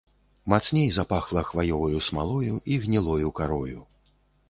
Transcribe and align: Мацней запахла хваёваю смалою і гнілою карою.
Мацней 0.53 0.89
запахла 0.97 1.43
хваёваю 1.51 2.01
смалою 2.09 2.61
і 2.65 2.77
гнілою 2.87 3.31
карою. 3.43 3.85